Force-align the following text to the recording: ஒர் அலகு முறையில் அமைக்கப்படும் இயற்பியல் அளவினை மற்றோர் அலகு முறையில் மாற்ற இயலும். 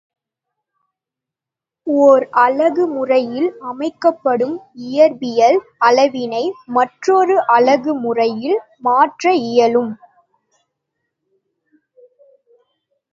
ஒர் 1.87 2.25
அலகு 2.43 2.85
முறையில் 2.87 3.49
அமைக்கப்படும் 3.63 4.55
இயற்பியல் 4.87 5.59
அளவினை 5.89 6.43
மற்றோர் 6.77 7.35
அலகு 7.57 7.93
முறையில் 8.01 8.57
மாற்ற 8.79 9.33
இயலும். 9.43 9.93